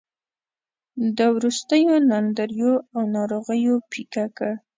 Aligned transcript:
د 1.17 1.19
وروستیو 1.35 1.95
ناندریو 2.09 2.73
او 2.95 3.01
ناروغیو 3.15 3.75
پېکه 3.91 4.25
کړ. 4.37 4.51